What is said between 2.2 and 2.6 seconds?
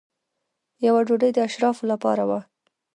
وه.